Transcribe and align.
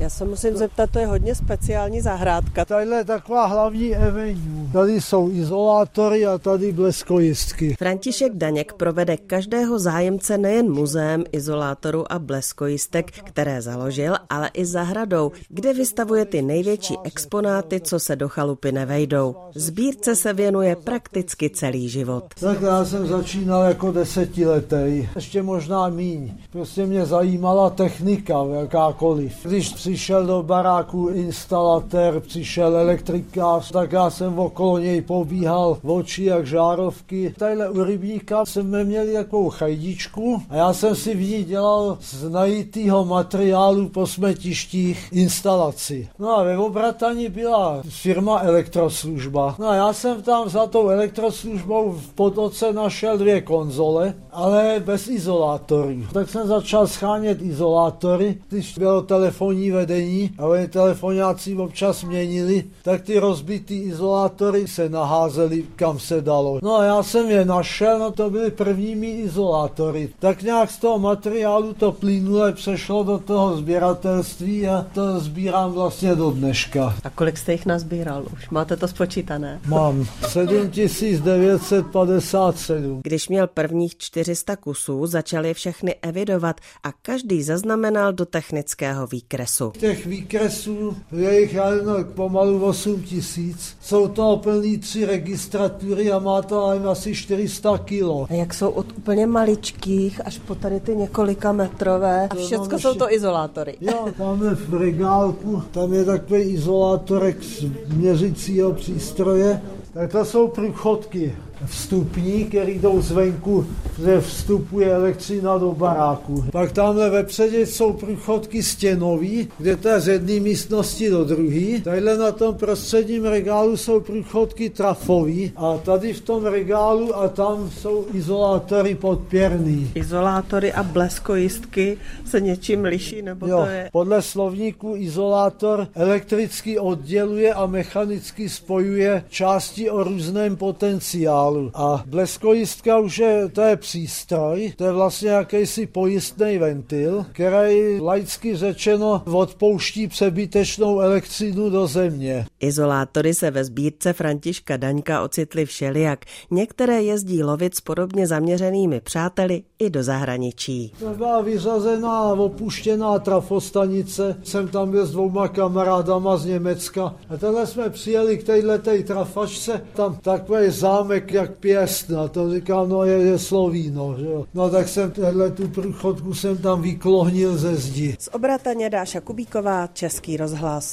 Já 0.00 0.10
se 0.10 0.24
musím 0.24 0.56
zeptat, 0.56 0.90
to 0.90 0.98
je 0.98 1.06
hodně 1.06 1.34
speciální 1.34 2.00
zahrádka. 2.00 2.64
Tadyhle 2.64 2.96
je 2.96 3.04
taková 3.04 3.46
hlavní 3.46 3.96
avenue. 3.96 4.72
Tady 4.72 5.00
jsou 5.00 5.30
izolátory 5.30 6.26
a 6.26 6.38
tady 6.38 6.72
bleskojistky. 6.72 7.74
František 7.78 8.32
Daněk 8.34 8.72
provede 8.72 9.16
každého 9.16 9.78
zájemce 9.78 10.38
nejen 10.38 10.72
muzeem 10.72 11.24
izolátoru 11.32 12.12
a 12.12 12.18
bleskojistek, 12.18 13.10
které 13.10 13.62
založil, 13.62 14.14
ale 14.30 14.50
i 14.54 14.64
zahradou, 14.64 15.32
kde 15.48 15.74
vystavuje 15.74 16.24
ty 16.24 16.42
největší 16.42 16.94
exponáty, 17.04 17.80
co 17.80 18.00
se 18.00 18.16
do 18.16 18.28
chalupy 18.28 18.72
nevejdou. 18.72 19.36
Sbírce 19.54 20.16
se 20.16 20.32
věnuje 20.32 20.76
prakticky 20.76 21.50
celý 21.50 21.88
život. 21.88 22.24
Tak 22.40 22.60
já 22.60 22.84
jsem 22.84 23.06
začínal 23.06 23.64
jako 23.64 23.92
desetiletý, 23.92 25.08
ještě 25.14 25.42
možná 25.42 25.88
míň. 25.88 26.32
Prostě 26.52 26.86
mě 26.86 27.06
zajímala 27.06 27.70
technika 27.70 28.44
jakákoliv. 28.60 29.32
Když 29.44 29.72
přišel 29.90 30.26
do 30.26 30.42
baráku 30.42 31.08
instalatér, 31.08 32.20
přišel 32.20 32.76
elektrikář, 32.76 33.70
tak 33.70 33.92
já 33.92 34.10
jsem 34.10 34.38
okolo 34.38 34.78
něj 34.78 35.00
pobíhal 35.00 35.78
v 35.82 35.90
oči 35.90 36.24
jak 36.24 36.46
žárovky. 36.46 37.34
Tadyhle 37.38 37.70
u 37.70 37.84
rybníka 37.84 38.44
jsme 38.44 38.84
měli 38.84 39.12
takovou 39.12 39.50
chajdičku 39.50 40.42
a 40.50 40.56
já 40.56 40.72
jsem 40.72 40.96
si 40.96 41.14
v 41.14 41.20
ní 41.20 41.44
dělal 41.44 41.98
z 42.00 42.30
najitýho 42.30 43.04
materiálu 43.04 43.88
po 43.88 44.06
smetištích 44.06 45.08
instalaci. 45.12 46.08
No 46.18 46.38
a 46.38 46.42
ve 46.42 46.58
obrataní 46.58 47.28
byla 47.28 47.82
firma 47.88 48.40
elektroslužba. 48.40 49.56
No 49.58 49.68
a 49.68 49.74
já 49.74 49.92
jsem 49.92 50.22
tam 50.22 50.48
za 50.48 50.66
tou 50.66 50.88
elektroslužbou 50.88 51.92
v 51.92 52.12
potoce 52.12 52.72
našel 52.72 53.18
dvě 53.18 53.40
konzole, 53.40 54.14
ale 54.32 54.82
bez 54.84 55.08
izolátorů. 55.08 56.02
Tak 56.12 56.30
jsem 56.30 56.46
začal 56.46 56.86
schánět 56.86 57.42
izolátory, 57.42 58.38
když 58.48 58.78
bylo 58.78 59.02
telefonní 59.02 59.70
vedení, 59.80 60.30
ale 60.38 60.66
telefonáci 60.66 61.56
občas 61.56 62.04
měnili, 62.04 62.64
tak 62.82 63.02
ty 63.02 63.18
rozbitý 63.18 63.82
izolátory 63.82 64.68
se 64.68 64.88
naházely 64.88 65.64
kam 65.76 65.98
se 65.98 66.20
dalo. 66.20 66.58
No 66.62 66.76
a 66.76 66.84
já 66.84 67.02
jsem 67.02 67.30
je 67.30 67.44
našel, 67.44 67.98
no 67.98 68.10
to 68.10 68.30
byly 68.30 68.50
prvními 68.50 69.10
izolátory. 69.10 70.08
Tak 70.18 70.42
nějak 70.42 70.70
z 70.70 70.78
toho 70.78 70.98
materiálu 70.98 71.72
to 71.72 71.92
plynule 71.92 72.52
přešlo 72.52 73.02
do 73.02 73.18
toho 73.18 73.56
sběratelství 73.56 74.68
a 74.68 74.86
to 74.94 75.20
sbírám 75.20 75.72
vlastně 75.72 76.14
do 76.14 76.30
dneška. 76.30 76.94
A 77.04 77.10
kolik 77.10 77.38
jste 77.38 77.52
jich 77.52 77.66
nazbíral 77.66 78.24
už? 78.32 78.50
Máte 78.50 78.76
to 78.76 78.88
spočítané? 78.88 79.60
Mám 79.66 80.06
7957. 80.28 83.00
Když 83.04 83.28
měl 83.28 83.46
prvních 83.46 83.96
400 83.96 84.56
kusů, 84.56 85.06
začali 85.06 85.54
všechny 85.54 85.94
evidovat 86.02 86.60
a 86.82 86.92
každý 86.92 87.42
zaznamenal 87.42 88.12
do 88.12 88.26
technického 88.26 89.06
výkresu. 89.06 89.69
Těch 89.78 90.06
výkresů 90.06 90.96
je 91.12 91.40
jich 91.40 91.56
no, 91.84 92.04
pomalu 92.14 92.64
8 92.64 93.02
tisíc. 93.02 93.76
Jsou 93.80 94.08
to 94.08 94.40
plný 94.42 94.78
tři 94.78 95.06
registratury 95.06 96.12
a 96.12 96.18
má 96.18 96.42
to 96.42 96.66
asi 96.66 97.14
400 97.14 97.78
kilo. 97.78 98.26
A 98.30 98.34
jak 98.34 98.54
jsou 98.54 98.70
od 98.70 98.86
úplně 98.96 99.26
maličkých 99.26 100.26
až 100.26 100.38
po 100.38 100.54
tady 100.54 100.80
ty 100.80 100.96
několika 100.96 101.52
metrové. 101.52 102.28
A 102.30 102.34
všechno 102.34 102.78
jsou 102.78 102.94
to 102.94 103.12
izolátory. 103.12 103.76
Jo, 103.80 104.08
tam 104.18 104.44
je 104.44 104.54
v 104.54 104.74
regálku, 104.74 105.62
tam 105.70 105.92
je 105.92 106.04
takový 106.04 106.40
izolátorek 106.42 107.42
z 107.42 107.64
měřicího 107.96 108.72
přístroje. 108.72 109.62
Tak 109.92 110.12
to 110.12 110.24
jsou 110.24 110.48
průchodky 110.48 111.32
vstupní, 111.66 112.44
který 112.44 112.78
jdou 112.78 113.00
zvenku, 113.00 113.66
kde 113.98 114.20
vstupuje 114.20 114.94
elektřina 114.94 115.58
do 115.58 115.72
baráku. 115.72 116.44
Pak 116.52 116.72
tamhle 116.72 117.10
vepředě 117.10 117.66
jsou 117.66 117.92
průchodky 117.92 118.62
stěnový, 118.62 119.48
kde 119.58 119.76
to 119.76 119.88
je 119.88 120.00
z 120.00 120.08
jedné 120.08 120.40
místnosti 120.40 121.10
do 121.10 121.24
druhé. 121.24 121.80
Tadyhle 121.84 122.18
na 122.18 122.32
tom 122.32 122.54
prostředním 122.54 123.24
regálu 123.24 123.76
jsou 123.76 124.00
průchodky 124.00 124.70
trafový 124.70 125.52
a 125.56 125.78
tady 125.78 126.12
v 126.12 126.20
tom 126.20 126.44
regálu 126.44 127.16
a 127.16 127.28
tam 127.28 127.70
jsou 127.70 128.06
izolátory 128.14 128.94
podpěrný. 128.94 129.90
Izolátory 129.94 130.72
a 130.72 130.82
bleskojistky 130.82 131.96
se 132.24 132.40
něčím 132.40 132.84
liší, 132.84 133.22
nebo 133.22 133.46
jo, 133.46 133.56
to 133.56 133.70
je... 133.70 133.88
podle 133.92 134.22
slovníku 134.22 134.94
izolátor 134.96 135.88
elektricky 135.94 136.78
odděluje 136.78 137.54
a 137.54 137.66
mechanicky 137.66 138.48
spojuje 138.48 139.24
části 139.28 139.90
o 139.90 140.04
různém 140.04 140.56
potenciálu 140.56 141.49
materiálu. 141.50 141.70
A 141.74 142.04
bleskojistka 142.06 142.98
už 142.98 143.18
je, 143.18 143.48
to 143.48 143.60
je 143.60 143.76
přístroj, 143.76 144.72
to 144.76 144.84
je 144.84 144.92
vlastně 144.92 145.28
jakýsi 145.28 145.86
pojistný 145.86 146.58
ventil, 146.58 147.26
který 147.32 148.00
laicky 148.00 148.56
řečeno 148.56 149.22
odpouští 149.26 150.08
přebytečnou 150.08 151.00
elektřinu 151.00 151.70
do 151.70 151.86
země. 151.86 152.46
Izolátory 152.60 153.34
se 153.34 153.50
ve 153.50 153.64
sbírce 153.64 154.12
Františka 154.12 154.76
Daňka 154.76 155.22
ocitly 155.22 155.66
všelijak. 155.66 156.24
Některé 156.50 157.02
jezdí 157.02 157.42
lovit 157.42 157.74
s 157.74 157.80
podobně 157.80 158.26
zaměřenými 158.26 159.00
přáteli 159.00 159.62
i 159.80 159.90
do 159.90 160.02
zahraničí. 160.02 160.92
To 160.98 161.14
byla 161.14 161.40
vyřazená 161.40 162.22
opuštěná 162.22 163.18
trafostanice. 163.18 164.36
Jsem 164.42 164.68
tam 164.68 164.90
byl 164.90 165.06
s 165.06 165.10
dvouma 165.10 165.48
kamarádama 165.48 166.36
z 166.36 166.44
Německa. 166.44 167.14
A 167.28 167.36
tenhle 167.36 167.66
jsme 167.66 167.90
přijeli 167.90 168.38
k 168.38 168.44
této 168.44 168.90
trafačce. 169.06 169.80
Tam 169.94 170.16
takový 170.22 170.70
zámek, 170.70 171.32
jak 171.32 171.56
pěst. 171.56 172.10
A 172.10 172.28
to 172.28 172.54
říkám, 172.54 172.88
no 172.88 173.04
je, 173.04 173.18
je 173.18 173.38
Slovíno. 173.38 174.14
Že 174.18 174.26
jo. 174.26 174.44
No 174.54 174.70
tak 174.70 174.88
jsem 174.88 175.10
tenhle 175.10 175.50
tu 175.50 175.68
průchodku 175.68 176.34
jsem 176.34 176.58
tam 176.58 176.82
vyklohnil 176.82 177.56
ze 177.56 177.76
zdi. 177.76 178.16
Z 178.18 178.28
obrataně 178.32 178.90
Dáša 178.90 179.20
Kubíková, 179.20 179.86
Český 179.86 180.36
rozhlas. 180.36 180.88